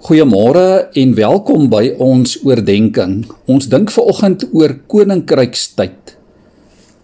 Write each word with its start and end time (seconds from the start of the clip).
Goeiemôre 0.00 0.88
en 0.96 1.10
welkom 1.12 1.66
by 1.68 1.90
ons 2.00 2.38
oordeenking. 2.48 3.18
Ons 3.52 3.66
dink 3.68 3.90
veraloggend 3.92 4.46
oor 4.56 4.72
koninkrykstyd. 4.88 6.14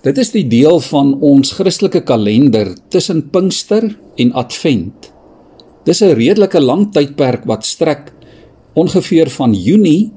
Dit 0.00 0.21
is 0.22 0.33
die 0.33 0.46
deel 0.49 0.80
van 0.87 1.11
ons 1.21 1.53
Christelike 1.59 2.01
kalender 2.09 2.71
tussen 2.88 3.21
Pinkster 3.35 3.85
en 4.17 4.32
Advent. 4.32 5.11
Dis 5.85 6.01
'n 6.01 6.17
redelike 6.17 6.56
lang 6.56 6.88
tydperk 6.88 7.45
wat 7.45 7.69
strek 7.69 8.12
ongeveer 8.73 9.29
van 9.29 9.53
Junie 9.53 10.11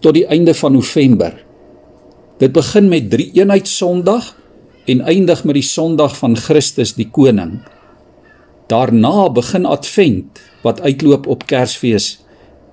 tot 0.00 0.14
die 0.14 0.26
einde 0.26 0.54
van 0.54 0.72
November. 0.72 1.32
Dit 2.38 2.52
begin 2.52 2.88
met 2.88 3.10
Drie 3.10 3.30
Eenheid 3.34 3.68
Sondag 3.68 4.34
en 4.86 5.00
eindig 5.00 5.44
met 5.44 5.54
die 5.54 5.62
Sondag 5.62 6.16
van 6.18 6.36
Christus 6.36 6.94
die 6.94 7.08
Koning. 7.08 7.62
Daarna 8.66 9.30
begin 9.30 9.64
Advent 9.66 10.40
wat 10.66 10.82
uitloop 10.82 11.28
op 11.30 11.46
Kersfees 11.46 12.16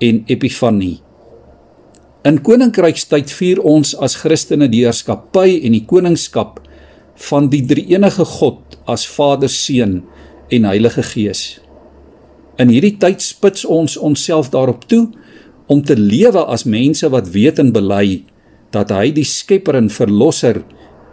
en 0.04 0.23
Epifanie. 0.28 1.00
In 2.24 2.39
koninkrykstyd 2.43 3.32
vier 3.36 3.60
ons 3.68 3.93
as 4.00 4.16
Christene 4.21 4.69
die 4.71 4.86
heerskappy 4.86 5.60
en 5.68 5.75
die 5.75 5.83
koningskap 5.88 6.61
van 7.29 7.50
die 7.52 7.61
Drie-enige 7.68 8.25
God 8.25 8.78
as 8.89 9.06
Vader, 9.07 9.52
Seun 9.52 10.02
en 10.54 10.68
Heilige 10.69 11.04
Gees. 11.04 11.43
In 12.61 12.71
hierdie 12.71 12.96
tyd 13.02 13.21
spits 13.21 13.66
ons 13.66 13.97
onsself 13.97 14.52
daarop 14.54 14.86
toe 14.89 15.07
om 15.71 15.82
te 15.83 15.97
lewe 16.00 16.46
as 16.54 16.68
mense 16.69 17.07
wat 17.11 17.32
weet 17.33 17.60
en 17.60 17.74
bely 17.75 18.24
dat 18.74 18.91
hy 18.94 19.11
die 19.14 19.28
skepper 19.28 19.78
en 19.78 19.91
verlosser 19.94 20.61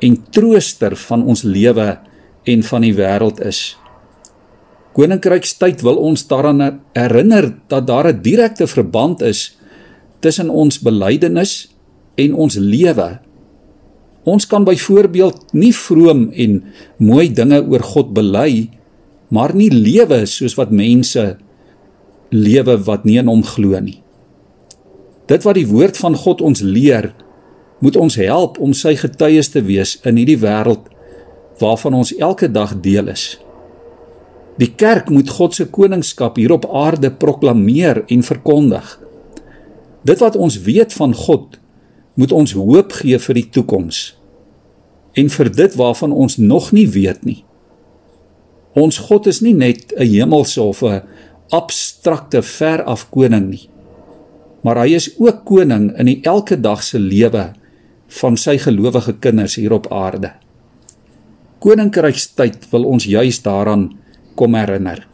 en 0.00 0.16
trooster 0.32 0.96
van 1.08 1.26
ons 1.28 1.44
lewe 1.44 1.90
en 2.48 2.62
van 2.70 2.86
die 2.86 2.94
wêreld 2.96 3.42
is. 3.44 3.74
Koninkrykstyd 4.92 5.84
wil 5.86 6.00
ons 6.02 6.26
daaraan 6.26 6.80
herinner 6.98 7.52
dat 7.70 7.86
daar 7.86 8.08
'n 8.12 8.22
direkte 8.22 8.66
verband 8.66 9.22
is 9.22 9.56
tussen 10.20 10.50
ons 10.50 10.80
belydenis 10.80 11.70
en 12.14 12.34
ons 12.34 12.54
lewe. 12.54 13.18
Ons 14.22 14.46
kan 14.46 14.64
byvoorbeeld 14.64 15.52
nie 15.52 15.74
vroom 15.74 16.30
en 16.32 16.62
mooi 16.96 17.32
dinge 17.32 17.62
oor 17.66 17.82
God 17.82 18.12
bely, 18.12 18.68
maar 19.28 19.54
nie 19.54 19.70
lewe 19.70 20.26
soos 20.26 20.54
wat 20.54 20.70
mense 20.70 21.36
lewe 22.30 22.76
wat 22.84 23.04
nie 23.04 23.18
in 23.18 23.26
hom 23.26 23.42
glo 23.42 23.80
nie. 23.80 24.02
Dit 25.26 25.42
wat 25.42 25.54
die 25.54 25.66
woord 25.66 25.96
van 25.96 26.14
God 26.14 26.40
ons 26.40 26.60
leer, 26.60 27.14
moet 27.80 27.96
ons 27.96 28.16
help 28.20 28.58
om 28.58 28.74
sy 28.76 28.96
getuies 28.96 29.48
te 29.48 29.62
wees 29.64 29.96
in 30.04 30.18
hierdie 30.20 30.38
wêreld 30.38 30.90
waarvan 31.60 31.94
ons 31.94 32.12
elke 32.18 32.48
dag 32.50 32.74
deel 32.80 33.08
is. 33.08 33.38
Die 34.60 34.74
kerk 34.76 35.08
moet 35.08 35.30
God 35.32 35.56
se 35.56 35.64
koningskap 35.72 36.36
hier 36.36 36.52
op 36.52 36.66
aarde 36.68 37.08
proklameer 37.10 38.02
en 38.12 38.22
verkondig. 38.22 38.98
Dit 40.04 40.20
wat 40.20 40.36
ons 40.36 40.58
weet 40.66 40.92
van 40.92 41.14
God, 41.16 41.56
moet 42.14 42.32
ons 42.32 42.52
hoop 42.52 42.92
gee 43.00 43.18
vir 43.18 43.38
die 43.40 43.48
toekoms 43.48 44.00
en 45.18 45.26
vir 45.32 45.48
dit 45.50 45.72
waarvan 45.74 46.12
ons 46.14 46.36
nog 46.38 46.68
nie 46.72 46.86
weet 46.86 47.24
nie. 47.26 47.40
Ons 48.78 49.00
God 49.08 49.26
is 49.26 49.40
nie 49.42 49.54
net 49.54 49.92
'n 49.96 50.06
hemelse 50.06 50.62
of 50.62 50.82
'n 50.82 51.02
abstrakte 51.50 52.42
ver 52.42 52.84
af 52.84 53.10
koning 53.10 53.50
nie. 53.50 53.68
Maar 54.62 54.76
hy 54.84 54.94
is 54.94 55.18
ook 55.18 55.44
koning 55.44 55.98
in 55.98 56.06
die 56.06 56.20
elke 56.22 56.60
dag 56.60 56.82
se 56.82 56.98
lewe 56.98 57.52
van 58.08 58.36
sy 58.36 58.58
gelowige 58.58 59.12
kinders 59.12 59.54
hier 59.54 59.72
op 59.72 59.92
aarde. 59.92 60.32
Koninkrykstyd 61.58 62.70
wil 62.70 62.84
ons 62.84 63.04
juis 63.04 63.42
daaraan 63.42 63.99
kom 64.34 64.54
herinner. 64.54 65.06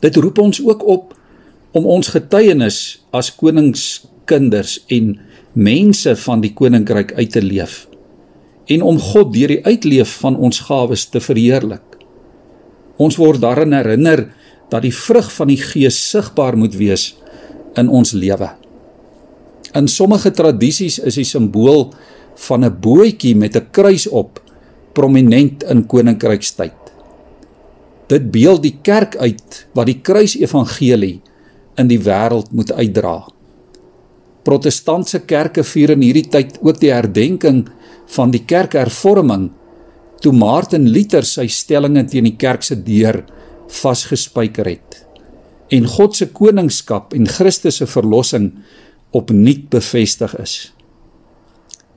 Dit 0.00 0.16
roep 0.16 0.38
ons 0.38 0.60
ook 0.62 0.84
op 0.86 1.14
om 1.76 1.86
ons 1.86 2.08
getuienis 2.08 3.02
as 3.10 3.32
koningskinders 3.34 4.78
en 4.92 5.16
mense 5.52 6.16
van 6.16 6.40
die 6.40 6.52
koninkryk 6.52 7.12
uit 7.16 7.32
te 7.32 7.42
leef 7.42 7.86
en 8.66 8.82
om 8.82 8.98
God 8.98 9.32
deur 9.34 9.52
die 9.54 9.62
uitleef 9.62 10.18
van 10.24 10.36
ons 10.42 10.58
gawes 10.66 11.06
te 11.06 11.22
verheerlik. 11.22 11.84
Ons 12.98 13.18
word 13.20 13.38
daarin 13.42 13.76
herinner 13.76 14.26
dat 14.72 14.82
die 14.82 14.94
vrug 14.94 15.28
van 15.36 15.52
die 15.52 15.60
Gees 15.60 15.98
sigbaar 16.10 16.56
moet 16.58 16.74
wees 16.74 17.12
in 17.78 17.90
ons 17.92 18.14
lewe. 18.16 18.48
In 19.76 19.86
sommige 19.92 20.32
tradisies 20.34 20.98
is 20.98 21.18
die 21.20 21.28
simbool 21.28 21.92
van 22.48 22.64
'n 22.64 22.74
bootjie 22.80 23.36
met 23.36 23.56
'n 23.56 23.70
kruis 23.70 24.08
op 24.08 24.40
prominent 24.92 25.62
in 25.62 25.86
koninkrykstyd. 25.86 26.85
Dit 28.10 28.30
beeld 28.34 28.62
die 28.62 28.76
kerk 28.86 29.16
uit 29.16 29.62
wat 29.74 29.88
die 29.90 30.00
kruisevangelie 30.06 31.20
in 31.80 31.88
die 31.90 32.00
wêreld 32.00 32.52
moet 32.54 32.72
uitdra. 32.72 33.16
Protestantse 34.46 35.24
kerke 35.26 35.64
vier 35.66 35.96
in 35.96 36.04
hierdie 36.06 36.28
tyd 36.30 36.60
ook 36.62 36.78
die 36.80 36.92
herdenking 36.94 37.64
van 38.14 38.30
die 38.30 38.44
kerkhervorming 38.46 39.50
toe 40.22 40.32
Martin 40.32 40.86
Luther 40.88 41.26
sy 41.26 41.48
stellings 41.50 42.12
teen 42.12 42.30
die 42.30 42.38
kerk 42.38 42.62
se 42.62 42.78
deur 42.78 43.24
vasgespijker 43.82 44.70
het 44.70 45.02
en 45.74 45.86
God 45.90 46.14
se 46.14 46.28
koningskap 46.30 47.14
en 47.16 47.26
Christus 47.26 47.80
se 47.80 47.88
verlossing 47.90 48.52
opnuut 49.16 49.68
bevestig 49.72 50.34
is. 50.38 50.54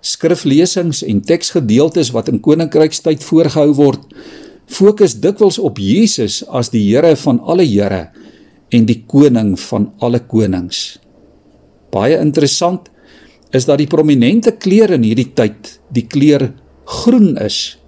Skriflesings 0.02 1.03
en 1.06 1.22
teksgedeeltes 1.22 2.14
wat 2.16 2.31
in 2.31 2.40
koninkrykstyd 2.42 3.24
voorgehou 3.25 3.74
word, 3.78 4.06
fokus 4.69 5.18
dikwels 5.22 5.57
op 5.59 5.80
Jesus 5.81 6.44
as 6.46 6.69
die 6.74 6.85
Here 6.91 7.16
van 7.18 7.41
alle 7.41 7.66
Here 7.66 8.09
en 8.69 8.85
die 8.85 9.02
koning 9.09 9.56
van 9.59 9.90
alle 10.00 10.22
konings. 10.22 11.00
Baie 11.90 12.19
interessant 12.22 12.90
is 13.56 13.66
dat 13.66 13.81
die 13.81 13.90
prominente 13.90 14.53
kleur 14.62 14.94
in 14.94 15.06
hierdie 15.07 15.31
tyd 15.34 15.80
die 15.94 16.06
kleur 16.06 16.52
groen 17.02 17.34
is. 17.41 17.80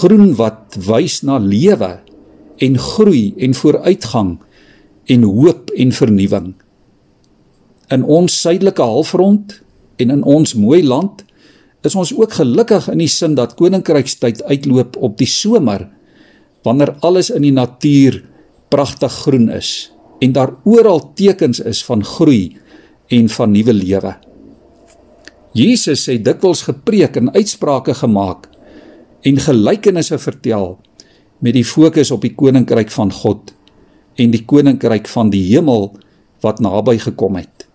Groen 0.00 0.34
wat 0.38 0.76
wys 0.76 1.22
na 1.24 1.38
lewe 1.40 1.94
en 2.62 2.76
groei 2.78 3.32
en 3.40 3.56
vooruitgang 3.56 4.36
en 5.10 5.24
hoop 5.26 5.72
en 5.72 5.92
vernuwing. 5.96 6.52
In 7.92 8.04
ons 8.04 8.40
suidelike 8.44 8.84
halfrond 8.84 9.56
en 10.00 10.12
in 10.14 10.22
ons 10.22 10.54
mooi 10.54 10.82
land 10.84 11.24
is 11.86 11.96
ons 11.98 12.12
ook 12.14 12.32
gelukkig 12.38 12.88
in 12.92 13.02
die 13.02 13.10
sin 13.10 13.34
dat 13.38 13.56
koninkrykstyd 13.58 14.42
uitloop 14.46 14.96
op 15.02 15.16
die 15.18 15.28
somer 15.30 15.88
wanneer 16.66 16.94
alles 17.02 17.30
in 17.34 17.42
die 17.42 17.54
natuur 17.54 18.20
pragtig 18.70 19.12
groen 19.24 19.48
is 19.50 19.92
en 20.22 20.34
daar 20.36 20.54
oral 20.64 21.02
tekens 21.18 21.60
is 21.60 21.82
van 21.84 22.04
groei 22.06 22.56
en 23.10 23.28
van 23.28 23.50
nuwe 23.52 23.74
lewe. 23.74 24.14
Jesus 25.52 26.06
het 26.08 26.22
dikwels 26.24 26.62
gepreek 26.64 27.18
en 27.20 27.32
uitsprake 27.34 27.94
gemaak 27.98 28.46
en 29.26 29.40
gelykenisse 29.42 30.18
vertel 30.18 30.78
met 31.42 31.56
die 31.58 31.66
fokus 31.66 32.12
op 32.14 32.22
die 32.24 32.32
koninkryk 32.38 32.90
van 32.94 33.10
God 33.12 33.52
en 34.22 34.32
die 34.32 34.44
koninkryk 34.46 35.10
van 35.10 35.32
die 35.32 35.42
hemel 35.50 35.90
wat 36.42 36.62
naby 36.62 36.96
gekom 37.02 37.36
het. 37.40 37.66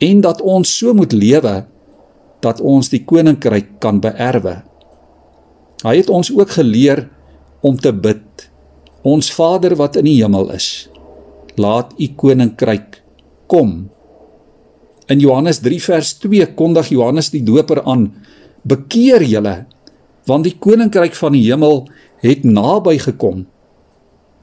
En 0.00 0.22
dat 0.24 0.40
ons 0.40 0.70
so 0.80 0.94
moet 0.96 1.12
lewe 1.12 1.66
dat 2.44 2.60
ons 2.60 2.88
die 2.92 3.02
koninkryk 3.04 3.78
kan 3.82 4.00
beerwe. 4.00 4.60
Hy 5.84 5.94
het 5.96 6.10
ons 6.12 6.30
ook 6.32 6.56
geleer 6.56 7.06
om 7.64 7.76
te 7.80 7.92
bid. 7.92 8.48
Ons 9.06 9.30
Vader 9.32 9.76
wat 9.80 9.96
in 9.96 10.08
die 10.08 10.18
hemel 10.20 10.50
is, 10.52 10.88
laat 11.56 11.94
u 11.96 12.08
koninkryk 12.16 13.00
kom. 13.48 13.88
In 15.10 15.22
Johannes 15.22 15.62
3 15.64 15.80
vers 15.82 16.12
2 16.22 16.52
kondig 16.58 16.92
Johannes 16.92 17.32
die 17.32 17.42
Doper 17.44 17.82
aan: 17.88 18.10
Bekeer 18.62 19.24
julle, 19.24 19.64
want 20.28 20.44
die 20.46 20.56
koninkryk 20.60 21.16
van 21.16 21.34
die 21.34 21.46
hemel 21.48 21.86
het 22.20 22.44
naby 22.44 22.98
gekom. 23.00 23.46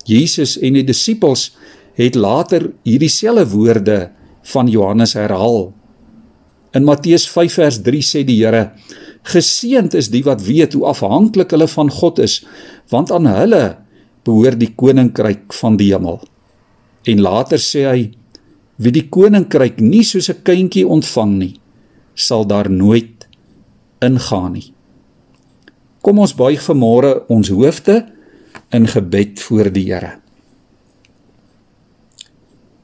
Jesus 0.08 0.58
en 0.58 0.78
die 0.78 0.86
disippels 0.88 1.52
het 1.98 2.16
later 2.16 2.72
hierdie 2.88 3.12
selfde 3.12 3.46
woorde 3.54 3.98
van 4.54 4.70
Johannes 4.72 5.14
herhaal. 5.18 5.72
In 6.78 6.86
Matteus 6.86 7.26
5 7.26 7.58
vers 7.58 7.80
3 7.82 8.06
sê 8.06 8.22
die 8.28 8.38
Here: 8.44 8.70
Geseënd 9.28 9.96
is 9.98 10.12
die 10.14 10.22
wat 10.28 10.44
weet 10.46 10.76
hoe 10.78 10.86
afhanklik 10.92 11.56
hulle 11.56 11.68
van 11.72 11.90
God 11.90 12.22
is, 12.22 12.44
want 12.94 13.12
aan 13.12 13.26
hulle 13.32 13.64
behoort 14.28 14.60
die 14.62 14.74
koninkryk 14.78 15.56
van 15.58 15.80
die 15.80 15.90
hemel. 15.94 16.22
En 17.10 17.24
later 17.26 17.62
sê 17.64 17.88
hy: 17.90 18.04
Wie 18.78 18.94
die 18.94 19.08
koninkryk 19.10 19.82
nie 19.82 20.04
soos 20.06 20.30
'n 20.30 20.44
kindjie 20.46 20.86
ontvang 20.86 21.34
nie, 21.40 21.56
sal 22.14 22.46
daar 22.46 22.70
nooit 22.70 23.26
ingaan 24.02 24.54
nie. 24.54 24.74
Kom 26.02 26.20
ons 26.20 26.36
buig 26.36 26.62
vanmôre 26.62 27.26
ons 27.28 27.50
hoofde 27.50 28.06
in 28.72 28.86
gebed 28.88 29.40
voor 29.40 29.72
die 29.74 29.88
Here. 29.90 30.20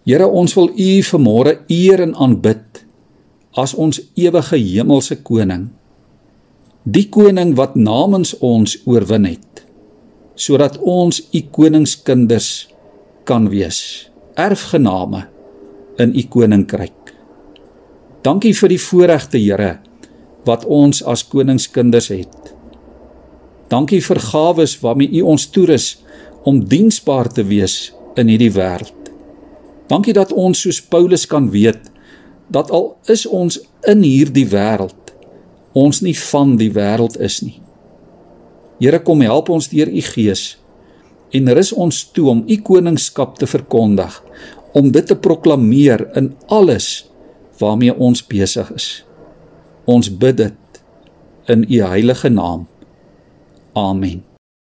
Here, 0.06 0.28
ons 0.28 0.54
wil 0.56 0.70
U 0.76 1.02
vanmôre 1.02 1.60
eer 1.70 2.02
en 2.02 2.16
aanbid 2.16 2.73
as 3.60 3.74
ons 3.74 4.02
ewige 4.16 4.58
hemelse 4.58 5.20
koning 5.24 5.68
die 6.84 7.06
koning 7.10 7.54
wat 7.60 7.76
namens 7.76 8.34
ons 8.40 8.78
oorwin 8.86 9.30
het 9.30 9.66
sodat 10.36 10.80
ons 10.82 11.22
u 11.32 11.42
koningskinders 11.52 12.50
kan 13.30 13.48
wees 13.50 14.10
erfgename 14.36 15.28
in 15.98 16.16
u 16.16 16.24
koninkryk. 16.30 17.14
Dankie 18.24 18.54
vir 18.58 18.72
die 18.74 18.82
voorregte 18.82 19.38
Here 19.38 19.78
wat 20.48 20.66
ons 20.66 21.04
as 21.08 21.24
koningskinders 21.28 22.10
het. 22.12 22.54
Dankie 23.72 24.02
vir 24.04 24.20
gawes 24.20 24.76
waarmee 24.82 25.12
u 25.20 25.24
ons 25.34 25.48
toerus 25.52 26.04
om 26.44 26.60
diensbaar 26.68 27.30
te 27.32 27.46
wees 27.48 27.94
in 28.20 28.28
hierdie 28.28 28.52
wêreld. 28.52 29.12
Dankie 29.88 30.16
dat 30.16 30.34
ons 30.34 30.60
soos 30.66 30.82
Paulus 30.82 31.26
kan 31.30 31.50
weet 31.54 31.92
dat 32.48 32.72
al 32.72 32.96
is 33.12 33.26
ons 33.26 33.60
in 33.88 34.04
hierdie 34.04 34.48
wêreld, 34.50 35.14
ons 35.74 36.02
nie 36.02 36.16
van 36.18 36.58
die 36.58 36.72
wêreld 36.74 37.18
is 37.20 37.42
nie. 37.42 37.60
Here 38.82 39.00
kom 39.00 39.22
help 39.22 39.50
ons 39.54 39.70
deur 39.72 39.88
u 39.88 40.02
Gees 40.02 40.58
en 41.34 41.50
rus 41.56 41.72
ons 41.74 42.04
toe 42.14 42.28
om 42.30 42.44
u 42.46 42.58
koningskap 42.62 43.40
te 43.42 43.48
verkondig, 43.50 44.20
om 44.74 44.92
dit 44.94 45.08
te 45.08 45.18
proklameer 45.18 46.06
in 46.18 46.34
alles 46.54 47.08
waarmee 47.62 47.96
ons 47.98 48.22
besig 48.28 48.70
is. 48.76 48.90
Ons 49.90 50.12
bid 50.12 50.38
dit 50.38 50.84
in 51.50 51.66
u 51.70 51.82
heilige 51.82 52.30
naam. 52.30 52.68
Amen. 53.74 54.33